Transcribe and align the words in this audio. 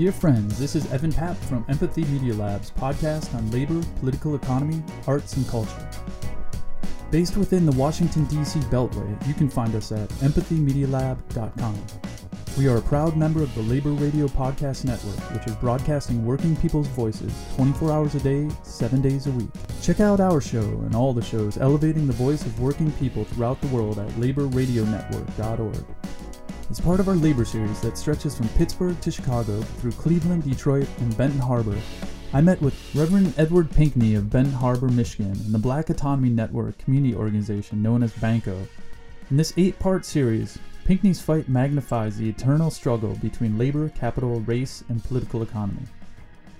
Dear 0.00 0.12
friends, 0.12 0.58
this 0.58 0.74
is 0.76 0.90
Evan 0.94 1.12
Papp 1.12 1.36
from 1.36 1.62
Empathy 1.68 2.06
Media 2.06 2.32
Lab's 2.32 2.70
podcast 2.70 3.34
on 3.34 3.50
labor, 3.50 3.82
political 3.98 4.34
economy, 4.34 4.82
arts, 5.06 5.36
and 5.36 5.46
culture. 5.46 5.90
Based 7.10 7.36
within 7.36 7.66
the 7.66 7.76
Washington, 7.76 8.24
D.C. 8.24 8.60
Beltway, 8.70 9.28
you 9.28 9.34
can 9.34 9.50
find 9.50 9.74
us 9.74 9.92
at 9.92 10.08
empathymedialab.com. 10.20 11.84
We 12.56 12.66
are 12.66 12.78
a 12.78 12.80
proud 12.80 13.14
member 13.14 13.42
of 13.42 13.54
the 13.54 13.60
Labor 13.60 13.90
Radio 13.90 14.26
Podcast 14.26 14.86
Network, 14.86 15.20
which 15.34 15.46
is 15.46 15.54
broadcasting 15.56 16.24
working 16.24 16.56
people's 16.56 16.88
voices 16.88 17.34
24 17.56 17.92
hours 17.92 18.14
a 18.14 18.20
day, 18.20 18.48
7 18.62 19.02
days 19.02 19.26
a 19.26 19.32
week. 19.32 19.50
Check 19.82 20.00
out 20.00 20.18
our 20.18 20.40
show 20.40 20.62
and 20.62 20.94
all 20.94 21.12
the 21.12 21.20
shows 21.20 21.58
elevating 21.58 22.06
the 22.06 22.14
voice 22.14 22.46
of 22.46 22.58
working 22.58 22.90
people 22.92 23.24
throughout 23.24 23.60
the 23.60 23.66
world 23.66 23.98
at 23.98 24.08
laborradionetwork.org. 24.12 25.84
As 26.70 26.78
part 26.78 27.00
of 27.00 27.08
our 27.08 27.16
labor 27.16 27.44
series 27.44 27.80
that 27.80 27.98
stretches 27.98 28.36
from 28.36 28.48
Pittsburgh 28.50 29.00
to 29.00 29.10
Chicago 29.10 29.60
through 29.60 29.90
Cleveland, 29.90 30.44
Detroit, 30.44 30.86
and 30.98 31.16
Benton 31.16 31.40
Harbor, 31.40 31.76
I 32.32 32.40
met 32.40 32.62
with 32.62 32.94
Reverend 32.94 33.34
Edward 33.36 33.72
Pinkney 33.72 34.14
of 34.14 34.30
Benton 34.30 34.52
Harbor, 34.52 34.86
Michigan, 34.86 35.32
and 35.32 35.52
the 35.52 35.58
Black 35.58 35.90
Autonomy 35.90 36.28
Network 36.28 36.78
community 36.78 37.12
organization 37.12 37.82
known 37.82 38.04
as 38.04 38.12
BANCO. 38.12 38.68
In 39.32 39.36
this 39.36 39.52
eight 39.56 39.80
part 39.80 40.04
series, 40.04 40.60
Pinkney's 40.84 41.20
fight 41.20 41.48
magnifies 41.48 42.16
the 42.16 42.28
eternal 42.28 42.70
struggle 42.70 43.16
between 43.16 43.58
labor, 43.58 43.88
capital, 43.88 44.38
race, 44.42 44.84
and 44.88 45.02
political 45.02 45.42
economy. 45.42 45.82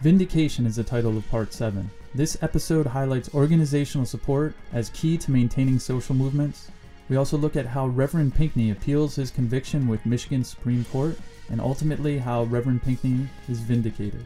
Vindication 0.01 0.67
is 0.67 0.75
the 0.75 0.83
title 0.83 1.17
of 1.17 1.29
Part 1.31 1.53
7. 1.53 1.89
This 2.17 2.37
episode 2.43 2.87
highlights 2.87 3.33
organizational 3.33 4.07
support 4.07 4.55
as 4.73 4.91
key 4.91 5.17
to 5.19 5.31
maintaining 5.31 5.79
social 5.79 6.17
movements. 6.17 6.69
We 7.11 7.17
also 7.17 7.37
look 7.37 7.57
at 7.57 7.67
how 7.67 7.89
Reverend 7.89 8.37
Pinkney 8.37 8.71
appeals 8.71 9.17
his 9.17 9.33
conviction 9.33 9.89
with 9.89 10.07
Michigan 10.07 10.45
Supreme 10.45 10.85
Court, 10.85 11.19
and 11.51 11.61
ultimately 11.61 12.19
how 12.19 12.45
Reverend 12.45 12.85
Pinkney 12.85 13.27
is 13.49 13.59
vindicated. 13.59 14.25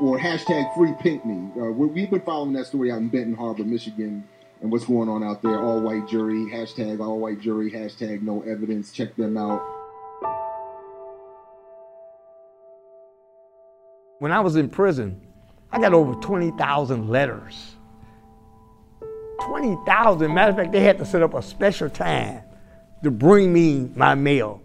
or 0.00 0.16
hashtag 0.16 0.72
free 0.76 0.92
Pinkney. 1.00 1.50
Uh, 1.60 1.72
we- 1.72 2.02
have 2.02 2.10
been 2.10 2.20
following 2.20 2.52
that 2.52 2.66
story 2.66 2.92
out 2.92 2.98
in 2.98 3.08
Benton 3.08 3.34
Harbor, 3.34 3.64
Michigan, 3.64 4.22
and 4.62 4.70
what's 4.70 4.84
going 4.84 5.08
on 5.08 5.24
out 5.24 5.42
there. 5.42 5.60
All 5.60 5.80
white 5.80 6.06
jury, 6.06 6.46
hashtag 6.52 7.00
all 7.00 7.18
white 7.18 7.40
jury, 7.40 7.72
hashtag 7.72 8.22
no 8.22 8.42
evidence. 8.42 8.92
Check 8.92 9.16
them 9.16 9.36
out. 9.36 9.77
When 14.18 14.32
I 14.32 14.40
was 14.40 14.56
in 14.56 14.68
prison, 14.68 15.20
I 15.70 15.80
got 15.80 15.94
over 15.94 16.14
20,000 16.14 17.08
letters. 17.08 17.76
20,000. 19.42 20.34
Matter 20.34 20.50
of 20.50 20.56
fact, 20.56 20.72
they 20.72 20.80
had 20.80 20.98
to 20.98 21.06
set 21.06 21.22
up 21.22 21.34
a 21.34 21.42
special 21.42 21.88
time 21.88 22.42
to 23.04 23.12
bring 23.12 23.52
me 23.52 23.88
my 23.94 24.16
mail. 24.16 24.60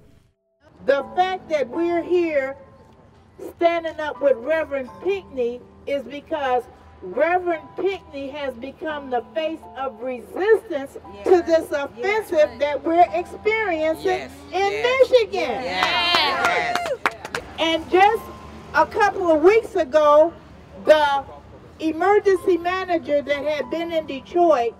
The 0.87 1.05
fact 1.15 1.49
that 1.49 1.69
we're 1.69 2.01
here 2.01 2.55
standing 3.55 3.99
up 3.99 4.21
with 4.21 4.37
Reverend 4.37 4.89
Pinkney 5.03 5.61
is 5.85 6.03
because 6.03 6.63
Reverend 7.03 7.67
Pinkney 7.75 8.29
has 8.29 8.55
become 8.55 9.11
the 9.11 9.23
face 9.35 9.59
of 9.77 10.01
resistance 10.01 10.97
yes. 11.13 11.23
to 11.25 11.43
this 11.45 11.69
offensive 11.71 12.49
right. 12.49 12.59
that 12.59 12.83
we're 12.83 13.05
experiencing 13.13 14.05
yes. 14.05 14.31
in 14.51 14.71
yes. 14.71 15.11
Michigan. 15.11 15.63
And 17.59 17.89
just 17.91 18.23
a 18.73 18.85
couple 18.87 19.31
of 19.31 19.41
weeks 19.43 19.75
ago, 19.75 20.33
the 20.85 21.23
emergency 21.79 22.57
manager 22.57 23.21
that 23.21 23.43
had 23.45 23.69
been 23.69 23.91
in 23.91 24.07
Detroit 24.07 24.73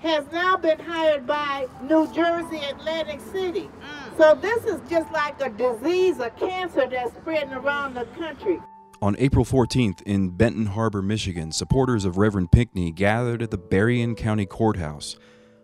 has 0.00 0.24
now 0.32 0.56
been 0.56 0.80
hired 0.80 1.26
by 1.26 1.68
New 1.82 2.12
Jersey 2.12 2.58
Atlantic 2.68 3.20
City. 3.32 3.70
Mm. 3.80 4.16
So 4.16 4.34
this 4.34 4.64
is 4.64 4.80
just 4.90 5.10
like 5.12 5.40
a 5.40 5.50
disease, 5.50 6.18
a 6.18 6.30
cancer 6.30 6.88
that's 6.88 7.12
spreading 7.12 7.52
around 7.52 7.94
the 7.94 8.04
country. 8.18 8.58
On 9.00 9.14
April 9.18 9.44
14th 9.44 10.02
in 10.02 10.30
Benton 10.30 10.66
Harbor, 10.66 11.02
Michigan, 11.02 11.52
supporters 11.52 12.04
of 12.04 12.18
Reverend 12.18 12.50
Pinkney 12.50 12.90
gathered 12.90 13.42
at 13.42 13.52
the 13.52 13.58
Berrien 13.58 14.16
County 14.16 14.46
Courthouse, 14.46 15.16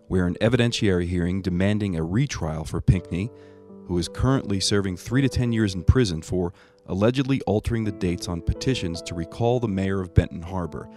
where 0.06 0.26
an 0.26 0.36
evidentiary 0.40 1.06
hearing 1.06 1.42
demanding 1.42 1.96
a 1.96 2.02
retrial 2.04 2.64
for 2.64 2.80
Pinkney, 2.80 3.30
who 3.88 3.98
is 3.98 4.06
currently 4.06 4.60
serving 4.60 4.96
3 4.96 5.22
to 5.22 5.28
10 5.28 5.52
years 5.52 5.74
in 5.74 5.82
prison 5.82 6.20
for 6.20 6.52
allegedly 6.88 7.40
altering 7.42 7.84
the 7.84 7.92
dates 7.92 8.28
on 8.28 8.40
petitions 8.40 9.02
to 9.02 9.14
recall 9.14 9.60
the 9.60 9.68
mayor 9.68 10.00
of 10.00 10.14
Benton 10.14 10.42
Harbor. 10.42 10.88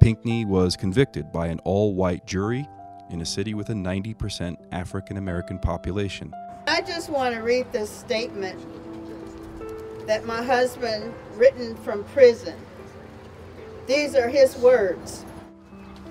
Pinkney 0.00 0.44
was 0.44 0.76
convicted 0.76 1.32
by 1.32 1.48
an 1.48 1.58
all 1.60 1.94
white 1.94 2.26
jury 2.26 2.66
in 3.10 3.20
a 3.20 3.26
city 3.26 3.54
with 3.54 3.68
a 3.70 3.74
90% 3.74 4.56
African 4.72 5.16
American 5.16 5.58
population. 5.58 6.32
I 6.66 6.80
just 6.80 7.10
want 7.10 7.34
to 7.34 7.40
read 7.40 7.70
this 7.72 7.90
statement 7.90 8.58
that 10.06 10.24
my 10.24 10.42
husband 10.42 11.12
written 11.34 11.76
from 11.76 12.04
prison. 12.04 12.54
These 13.86 14.14
are 14.14 14.28
his 14.28 14.56
words. 14.56 15.24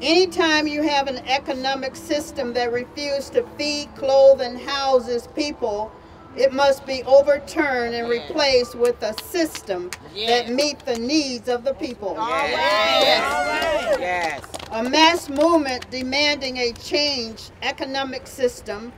Anytime 0.02 0.68
you 0.68 0.81
have 0.84 1.07
an 1.07 1.19
economic 1.19 1.96
system 1.96 2.53
that 2.53 2.72
refuses 2.72 3.30
to 3.31 3.44
feed, 3.57 3.90
clothe, 3.96 4.42
and 4.42 4.59
houses 4.59 5.28
people, 5.36 5.92
it 6.38 6.51
must 6.51 6.85
be 6.85 7.03
overturned 7.03 7.96
and 7.96 8.09
replaced 8.09 8.75
with 8.75 9.01
a 9.01 9.13
system 9.23 9.90
that 10.28 10.50
meet 10.50 10.79
the 10.79 10.97
needs 10.97 11.47
of 11.47 11.63
the 11.63 11.73
people. 11.73 12.16
Yes. 12.18 13.97
yes. 14.00 14.44
A 14.72 14.84
mass 14.84 15.29
movement 15.29 15.90
demanding 15.90 16.57
a 16.57 16.74
changed 16.74 17.51
economic 17.62 18.28
system, 18.28 18.91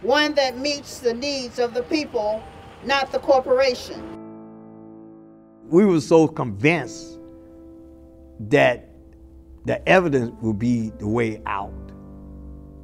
one 0.00 0.34
that 0.34 0.56
meets 0.56 1.00
the 1.00 1.12
needs 1.12 1.58
of 1.58 1.74
the 1.74 1.82
people, 1.82 2.42
not 2.84 3.12
the 3.12 3.18
corporation. 3.18 4.12
We 5.68 5.84
were 5.84 6.00
so 6.00 6.28
convinced 6.28 7.18
that 8.40 8.88
the 9.64 9.86
evidence 9.88 10.32
would 10.40 10.58
be 10.58 10.90
the 10.98 11.08
way 11.08 11.42
out. 11.44 11.72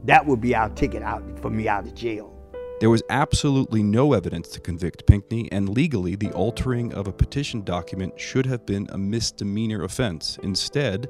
That 0.05 0.27
would 0.27 0.41
be 0.41 0.55
our 0.55 0.69
ticket 0.71 1.03
out 1.03 1.23
for 1.41 1.49
me 1.49 1.69
out 1.69 1.87
of 1.87 1.95
jail. 1.95 2.42
There 2.83 2.91
was 2.91 3.05
absolutely 3.11 3.81
no 3.81 4.13
evidence 4.13 4.49
to 4.49 4.61
convict 4.61 5.07
Pinkney, 5.07 5.49
and 5.53 5.69
legally, 5.69 6.17
the 6.17 6.33
altering 6.33 6.93
of 6.93 7.07
a 7.07 7.13
petition 7.13 7.63
document 7.63 8.19
should 8.19 8.45
have 8.47 8.67
been 8.67 8.89
a 8.91 8.99
misdemeanor 8.99 9.85
offense. 9.85 10.37
Instead, 10.43 11.09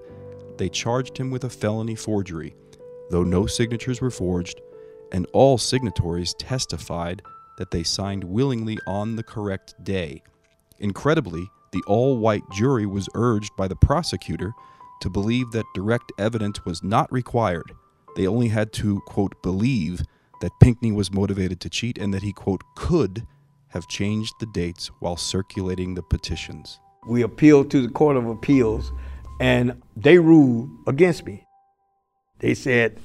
they 0.59 0.69
charged 0.69 1.16
him 1.16 1.31
with 1.31 1.44
a 1.44 1.49
felony 1.49 1.94
forgery, 1.94 2.55
though 3.09 3.22
no 3.22 3.47
signatures 3.47 4.03
were 4.03 4.10
forged, 4.10 4.60
and 5.12 5.27
all 5.33 5.56
signatories 5.56 6.34
testified 6.34 7.22
that 7.56 7.71
they 7.71 7.84
signed 7.84 8.22
willingly 8.22 8.77
on 8.87 9.16
the 9.16 9.22
correct 9.22 9.75
day. 9.83 10.22
Incredibly, 10.78 11.49
the 11.72 11.83
all 11.87 12.19
white 12.19 12.44
jury 12.53 12.84
was 12.84 13.09
urged 13.15 13.56
by 13.56 13.66
the 13.66 13.77
prosecutor 13.77 14.53
to 15.00 15.09
believe 15.09 15.50
that 15.53 15.65
direct 15.75 16.12
evidence 16.19 16.66
was 16.66 16.83
not 16.83 17.10
required. 17.10 17.72
They 18.15 18.27
only 18.27 18.49
had 18.49 18.75
to, 18.75 19.00
quote, 19.06 19.43
believe 19.43 20.03
that 20.42 20.58
Pinkney 20.60 20.92
was 20.92 21.12
motivated 21.12 21.60
to 21.60 21.70
cheat 21.70 21.98
and 21.98 22.12
that 22.12 22.22
he, 22.22 22.32
quote, 22.32 22.62
could 22.75 23.25
have 23.69 23.88
changed 23.88 24.34
the 24.41 24.47
dates 24.47 24.91
while 24.98 25.16
circulating 25.16 25.94
the 25.94 26.03
petitions. 26.03 26.78
We 27.06 27.22
appealed 27.22 27.70
to 27.70 27.80
the 27.80 27.92
Court 27.92 28.16
of 28.16 28.26
Appeals 28.26 28.92
and 29.41 29.80
they 29.97 30.19
ruled 30.19 30.69
against 30.86 31.25
me. 31.25 31.47
They 32.41 32.54
said, 32.54 33.00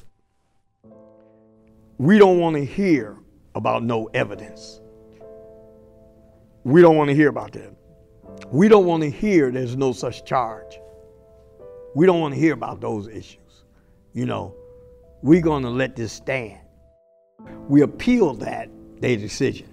We 1.97 2.17
don't 2.17 2.39
want 2.39 2.55
to 2.55 2.65
hear 2.65 3.17
about 3.55 3.83
no 3.83 4.07
evidence. 4.13 4.81
We 6.63 6.81
don't 6.81 6.97
want 6.97 7.09
to 7.09 7.16
hear 7.16 7.29
about 7.29 7.53
that. 7.53 7.73
We 8.51 8.67
don't 8.67 8.85
want 8.85 9.03
to 9.03 9.09
hear 9.09 9.51
there's 9.51 9.78
no 9.78 9.93
such 9.93 10.25
charge. 10.25 10.79
We 11.95 12.05
don't 12.07 12.19
want 12.19 12.33
to 12.33 12.40
hear 12.40 12.53
about 12.53 12.81
those 12.81 13.07
issues. 13.07 13.63
You 14.13 14.25
know, 14.25 14.55
we're 15.22 15.41
going 15.41 15.63
to 15.63 15.69
let 15.69 15.95
this 15.95 16.13
stand. 16.13 16.59
We 17.67 17.81
appealed 17.81 18.39
that, 18.41 18.69
their 18.99 19.17
decision. 19.17 19.67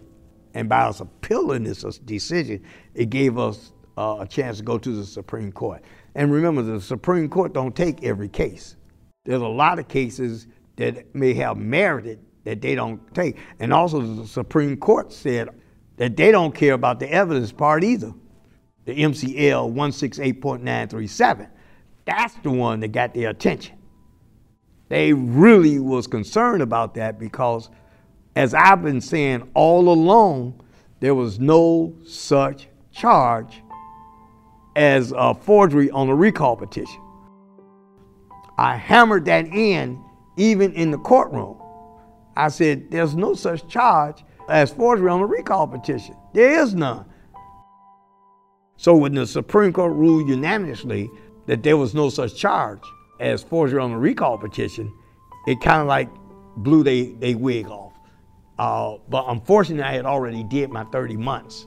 And 0.55 0.69
by 0.69 0.83
us 0.83 1.01
appealing 1.01 1.65
this 1.65 1.83
decision, 1.99 2.63
it 2.95 3.11
gave 3.11 3.39
us 3.39 3.73
uh, 3.97 4.19
a 4.21 4.27
chance 4.27 4.59
to 4.59 4.63
go 4.63 4.79
to 4.79 4.91
the 4.95 5.05
Supreme 5.05 5.53
Court. 5.53 5.83
And 6.15 6.33
remember, 6.33 6.63
the 6.63 6.81
Supreme 6.81 7.29
Court 7.29 7.53
don't 7.53 7.75
take 7.75 8.05
every 8.05 8.29
case. 8.29 8.77
There's 9.25 9.43
a 9.43 9.47
lot 9.47 9.79
of 9.79 9.89
cases 9.89 10.47
that 10.77 11.15
may 11.15 11.35
have 11.35 11.57
merited 11.57 12.21
that 12.45 12.61
they 12.61 12.75
don't 12.75 13.01
take. 13.15 13.39
And 13.59 13.73
also, 13.73 14.01
the 14.01 14.27
Supreme 14.27 14.77
Court 14.77 15.13
said 15.13 15.49
that 15.97 16.17
they 16.17 16.31
don't 16.31 16.55
care 16.55 16.75
about 16.75 17.01
the 17.01 17.11
evidence 17.11 17.53
part 17.53 17.83
either. 17.83 18.13
The 18.85 18.95
MCL 18.95 19.73
168.937. 19.73 21.49
That's 22.05 22.35
the 22.43 22.51
one 22.51 22.81
that 22.81 22.89
got 22.89 23.15
their 23.15 23.31
attention. 23.31 23.77
They 24.95 25.13
really 25.13 25.81
was 25.81 26.07
concerned 26.07 26.63
about 26.63 26.95
that 26.95 27.19
because, 27.19 27.69
as 28.37 28.55
I've 28.55 28.81
been 28.81 29.01
saying 29.01 29.51
all 29.53 29.89
along, 29.89 30.63
there 31.01 31.17
was 31.17 31.41
no 31.41 31.97
such 32.05 32.69
charge 32.93 33.61
as 34.77 35.13
a 35.17 35.35
forgery 35.35 35.91
on 35.91 36.09
a 36.11 36.15
recall 36.15 36.57
petition. 36.57 37.01
I 38.57 38.77
hammered 38.77 39.25
that 39.25 39.47
in 39.47 40.01
even 40.37 40.73
in 40.75 40.93
the 40.93 40.99
courtroom. 40.99 41.61
I 42.37 42.47
said, 42.47 42.89
there's 42.93 43.17
no 43.17 43.35
such 43.35 43.67
charge 43.67 44.23
as 44.49 44.71
forgery 44.71 45.11
on 45.11 45.23
a 45.23 45.27
recall 45.27 45.67
petition. 45.67 46.15
There 46.35 46.61
is 46.61 46.73
none. 46.73 47.05
So 48.77 48.95
when 48.95 49.17
the 49.17 49.27
Supreme 49.27 49.73
Court 49.73 49.93
ruled 49.93 50.29
unanimously 50.29 51.11
that 51.47 51.65
there 51.65 51.77
was 51.77 51.95
no 51.95 52.11
such 52.11 52.37
charge 52.37 52.85
as 53.21 53.43
forgery 53.43 53.81
on 53.81 53.91
the 53.91 53.97
recall 53.97 54.39
petition, 54.39 54.93
it 55.47 55.61
kind 55.61 55.81
of 55.81 55.87
like 55.87 56.09
blew 56.57 56.83
they, 56.83 57.07
they 57.13 57.35
wig 57.35 57.69
off. 57.69 57.93
Uh, 58.59 58.99
but 59.09 59.25
unfortunately, 59.29 59.83
I 59.85 59.93
had 59.93 60.07
already 60.07 60.45
did 60.45 60.71
my 60.71 60.85
30 60.85 61.17
months. 61.17 61.67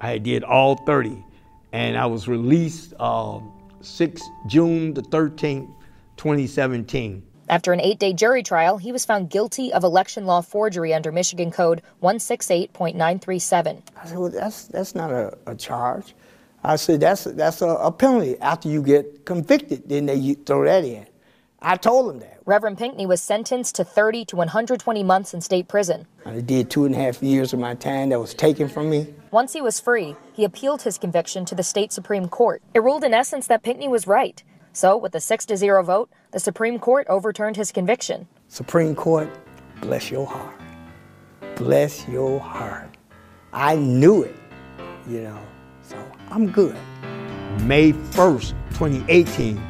I 0.00 0.18
did 0.18 0.44
all 0.44 0.76
30, 0.76 1.24
and 1.72 1.96
I 1.96 2.06
was 2.06 2.28
released 2.28 2.92
uh, 2.98 3.40
6 3.80 4.22
June 4.46 4.92
the 4.92 5.02
13th, 5.02 5.72
2017. 6.16 7.22
After 7.48 7.72
an 7.74 7.80
eight 7.80 7.98
day 7.98 8.12
jury 8.14 8.42
trial, 8.42 8.78
he 8.78 8.90
was 8.92 9.04
found 9.04 9.28
guilty 9.28 9.72
of 9.72 9.84
election 9.84 10.24
law 10.24 10.40
forgery 10.40 10.94
under 10.94 11.12
Michigan 11.12 11.50
Code 11.50 11.82
168.937. 12.02 13.82
I 13.96 14.06
said, 14.06 14.18
well, 14.18 14.30
that's, 14.30 14.64
that's 14.64 14.94
not 14.94 15.10
a, 15.10 15.36
a 15.46 15.54
charge. 15.54 16.14
I 16.64 16.76
said, 16.76 17.00
that's, 17.00 17.24
that's 17.24 17.60
a, 17.60 17.68
a 17.68 17.92
penalty. 17.92 18.38
After 18.40 18.68
you 18.68 18.82
get 18.82 19.26
convicted, 19.26 19.86
then 19.86 20.06
they 20.06 20.34
throw 20.34 20.64
that 20.64 20.84
in. 20.84 21.06
I 21.60 21.76
told 21.76 22.12
him 22.12 22.20
that. 22.20 22.40
Reverend 22.46 22.76
Pinkney 22.76 23.06
was 23.06 23.22
sentenced 23.22 23.74
to 23.76 23.84
30 23.84 24.26
to 24.26 24.36
120 24.36 25.02
months 25.02 25.32
in 25.32 25.40
state 25.40 25.66
prison. 25.66 26.06
I 26.26 26.40
did 26.40 26.70
two 26.70 26.84
and 26.84 26.94
a 26.94 26.98
half 26.98 27.22
years 27.22 27.54
of 27.54 27.58
my 27.58 27.74
time 27.74 28.10
that 28.10 28.20
was 28.20 28.34
taken 28.34 28.68
from 28.68 28.90
me. 28.90 29.14
Once 29.30 29.54
he 29.54 29.62
was 29.62 29.80
free, 29.80 30.16
he 30.34 30.44
appealed 30.44 30.82
his 30.82 30.98
conviction 30.98 31.44
to 31.46 31.54
the 31.54 31.62
state 31.62 31.92
Supreme 31.92 32.28
Court. 32.28 32.62
It 32.74 32.82
ruled 32.82 33.04
in 33.04 33.14
essence 33.14 33.46
that 33.46 33.62
Pinkney 33.62 33.88
was 33.88 34.06
right. 34.06 34.42
So, 34.74 34.96
with 34.96 35.14
a 35.14 35.20
6 35.20 35.46
to 35.46 35.56
0 35.56 35.82
vote, 35.84 36.10
the 36.32 36.40
Supreme 36.40 36.78
Court 36.78 37.06
overturned 37.08 37.56
his 37.56 37.72
conviction. 37.72 38.26
Supreme 38.48 38.94
Court, 38.94 39.30
bless 39.80 40.10
your 40.10 40.26
heart. 40.26 40.60
Bless 41.56 42.06
your 42.08 42.40
heart. 42.40 42.94
I 43.52 43.76
knew 43.76 44.22
it, 44.22 44.36
you 45.08 45.22
know, 45.22 45.40
I'm 46.34 46.50
good. 46.50 46.76
May 47.60 47.92
1st, 47.92 48.54
2018, 48.70 49.62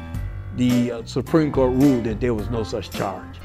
the 0.55 0.93
uh, 0.93 1.03
Supreme 1.05 1.51
Court 1.51 1.71
ruled 1.73 2.05
that 2.05 2.19
there 2.19 2.33
was 2.33 2.49
no 2.49 2.63
such 2.63 2.89
charge. 2.89 3.39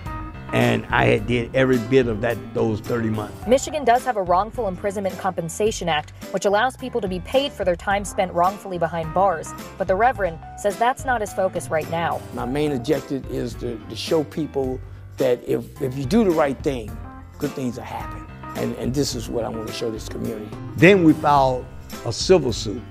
And 0.54 0.86
I 0.86 1.04
had 1.04 1.26
did 1.26 1.54
every 1.54 1.76
bit 1.76 2.06
of 2.06 2.22
that 2.22 2.38
those 2.54 2.80
30 2.80 3.10
months. 3.10 3.46
Michigan 3.46 3.84
does 3.84 4.06
have 4.06 4.16
a 4.16 4.22
wrongful 4.22 4.68
imprisonment 4.68 5.18
compensation 5.18 5.86
act, 5.86 6.14
which 6.30 6.46
allows 6.46 6.78
people 6.78 6.98
to 7.02 7.08
be 7.08 7.20
paid 7.20 7.52
for 7.52 7.62
their 7.62 7.76
time 7.76 8.06
spent 8.06 8.32
wrongfully 8.32 8.78
behind 8.78 9.12
bars. 9.12 9.52
But 9.76 9.86
the 9.86 9.96
Reverend 9.96 10.38
says 10.58 10.78
that's 10.78 11.04
not 11.04 11.20
his 11.20 11.34
focus 11.34 11.68
right 11.68 11.88
now. 11.90 12.22
My 12.32 12.46
main 12.46 12.72
objective 12.72 13.30
is 13.30 13.52
to, 13.56 13.76
to 13.76 13.96
show 13.96 14.24
people 14.24 14.80
that 15.18 15.46
if, 15.46 15.82
if 15.82 15.94
you 15.98 16.06
do 16.06 16.24
the 16.24 16.30
right 16.30 16.58
thing, 16.62 16.90
good 17.36 17.50
things 17.50 17.76
will 17.76 17.82
happen. 17.82 18.26
And, 18.56 18.74
and 18.76 18.94
this 18.94 19.14
is 19.14 19.28
what 19.28 19.44
I 19.44 19.50
want 19.50 19.66
to 19.66 19.74
show 19.74 19.90
this 19.90 20.08
community. 20.08 20.48
Then 20.76 21.04
we 21.04 21.12
filed 21.12 21.66
a 22.06 22.12
civil 22.12 22.52
suit, 22.52 22.82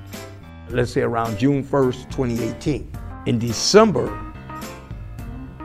let's 0.72 0.92
say 0.92 1.02
around 1.02 1.38
June 1.38 1.64
1st, 1.64 2.10
2018. 2.12 2.92
In 3.26 3.40
December 3.40 4.08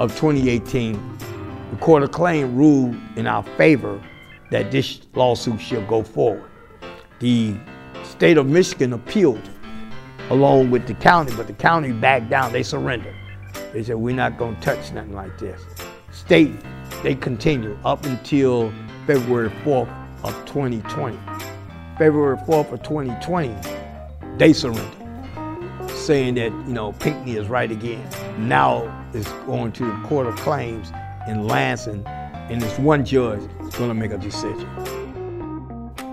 of 0.01 0.11
2018, 0.17 1.19
the 1.71 1.77
Court 1.77 2.03
of 2.03 2.13
Claim 2.13 2.57
ruled 2.57 2.97
in 3.17 3.27
our 3.27 3.43
favor 3.57 4.03
that 4.51 4.71
this 4.71 5.01
lawsuit 5.15 5.61
should 5.61 5.87
go 5.89 6.03
forward. 6.03 6.51
The 7.21 7.55
state 8.03 8.37
of 8.37 8.47
Michigan 8.47 8.93
appealed 8.93 9.49
along 10.31 10.71
with 10.71 10.87
the 10.87 10.95
county, 10.95 11.33
but 11.37 11.47
the 11.47 11.53
county 11.53 11.93
backed 11.93 12.31
down. 12.31 12.53
They 12.53 12.63
surrendered. 12.63 13.15
They 13.73 13.83
said, 13.83 13.97
we're 13.97 14.15
not 14.15 14.39
going 14.39 14.57
to 14.57 14.61
touch 14.61 14.93
nothing 14.93 15.15
like 15.15 15.37
this. 15.39 15.61
State, 16.13 16.53
they 17.03 17.15
continued 17.15 17.79
up 17.85 18.05
until 18.07 18.73
February 19.07 19.51
4th 19.65 19.93
of 20.23 20.33
2020. 20.47 21.19
February 21.99 22.37
4th 22.39 22.73
of 22.73 22.83
2020, 22.83 23.49
they 24.39 24.53
surrendered 24.53 25.05
saying 26.05 26.35
that, 26.35 26.53
you 26.53 26.73
know, 26.73 26.93
Pinkney 26.93 27.37
is 27.37 27.49
right 27.49 27.71
again. 27.71 28.07
Now 28.39 29.07
it's 29.15 29.29
going 29.47 29.73
to 29.73 29.85
the 29.85 30.09
Court 30.09 30.27
of 30.27 30.37
Claims 30.37 30.93
in 31.27 31.47
Lansing, 31.47 32.07
and 32.07 32.61
this 32.61 32.79
one 32.79 33.05
judge 33.05 33.41
is 33.41 33.75
going 33.77 33.89
to 33.89 33.95
make 33.95 34.11
a 34.11 34.19
decision. 34.19 34.69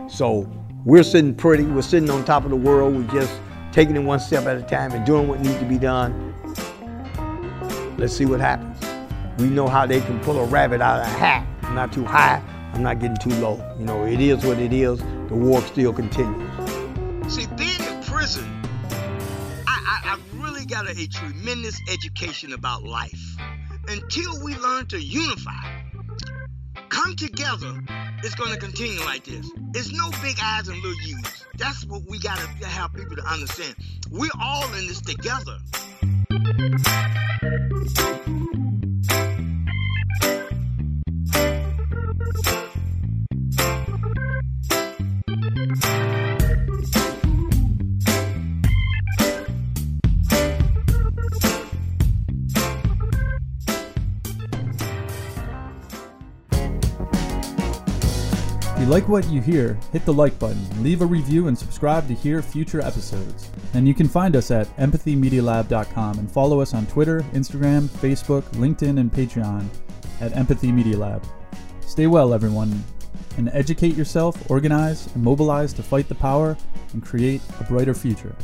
So 0.10 0.50
we're 0.86 1.04
sitting 1.04 1.36
pretty, 1.36 1.64
we're 1.64 1.82
sitting 1.82 2.10
on 2.10 2.24
top 2.24 2.46
of 2.46 2.52
the 2.52 2.56
world, 2.56 2.96
we're 2.96 3.20
just 3.20 3.40
taking 3.72 3.96
it 3.96 4.00
one 4.00 4.20
step 4.20 4.46
at 4.46 4.58
a 4.58 4.64
time 4.64 4.92
and 4.94 5.06
doing 5.06 5.28
what 5.28 5.42
needs 5.42 5.58
to 5.58 5.66
be 5.66 5.78
done. 5.78 6.34
Let's 7.98 8.16
see 8.16 8.26
what 8.26 8.40
happens. 8.40 8.78
We 9.40 9.48
know 9.50 9.68
how 9.68 9.86
they 9.86 10.02
can 10.02 10.20
pull 10.22 10.40
a 10.40 10.46
rabbit 10.46 10.82
out 10.82 11.02
of 11.02 11.08
a 11.08 11.10
hat. 11.10 11.46
I'm 11.64 11.76
not 11.76 11.92
too 11.92 12.06
high, 12.06 12.42
I'm 12.74 12.84
not 12.84 13.00
getting 13.00 13.18
too 13.18 13.36
low. 13.42 13.76
You 13.78 13.86
know, 13.86 14.06
it 14.06 14.22
is 14.22 14.46
what 14.46 14.60
it 14.60 14.74
is. 14.74 15.00
The 15.00 15.36
war 15.36 15.62
still 15.62 15.94
continues. 15.94 16.71
Being 18.22 18.46
in 18.46 18.62
I, 19.68 20.16
I 20.16 20.20
really 20.36 20.64
got 20.66 20.88
a, 20.88 20.92
a 20.92 21.08
tremendous 21.08 21.76
education 21.92 22.54
about 22.54 22.84
life. 22.84 23.20
Until 23.88 24.44
we 24.44 24.56
learn 24.58 24.86
to 24.88 25.02
unify, 25.02 25.82
come 26.90 27.16
together, 27.16 27.82
it's 28.24 28.36
going 28.36 28.54
to 28.54 28.60
continue 28.60 29.00
like 29.06 29.24
this. 29.24 29.50
It's 29.74 29.92
no 29.92 30.12
big 30.22 30.38
eyes 30.40 30.68
and 30.68 30.78
little 30.84 31.02
U's. 31.02 31.46
That's 31.58 31.84
what 31.86 32.04
we 32.08 32.20
got 32.20 32.38
to 32.38 32.68
have 32.68 32.94
people 32.94 33.16
to 33.16 33.24
understand. 33.24 33.76
We're 34.12 34.30
all 34.40 34.72
in 34.74 34.86
this 34.86 35.02
together. 35.02 35.58
Like 58.92 59.08
what 59.08 59.26
you 59.30 59.40
hear, 59.40 59.80
hit 59.94 60.04
the 60.04 60.12
like 60.12 60.38
button, 60.38 60.84
leave 60.84 61.02
a 61.02 61.06
review, 61.06 61.48
and 61.48 61.58
subscribe 61.58 62.10
to 62.10 62.14
hear 62.14 62.42
future 62.42 62.82
episodes. 62.82 63.50
And 63.74 63.88
you 63.88 63.94
can 63.94 64.10
find 64.10 64.36
us 64.36 64.52
at 64.52 64.68
empathymedialab.com 64.76 66.20
and 66.20 66.30
follow 66.30 66.60
us 66.60 66.74
on 66.74 66.86
Twitter, 66.88 67.22
Instagram, 67.32 67.88
Facebook, 67.88 68.42
LinkedIn, 68.56 69.00
and 69.00 69.10
Patreon 69.10 69.66
at 70.20 70.36
Empathy 70.36 70.74
Media 70.74 70.98
Lab. 70.98 71.26
Stay 71.80 72.06
well, 72.08 72.34
everyone, 72.34 72.84
and 73.38 73.50
educate 73.54 73.96
yourself, 73.96 74.52
organize, 74.52 75.08
and 75.16 75.24
mobilize 75.24 75.72
to 75.72 75.84
fight 75.84 76.10
the 76.10 76.16
power 76.16 76.58
and 76.92 77.02
create 77.02 77.42
a 77.62 77.64
brighter 77.64 77.94
future. 77.94 78.36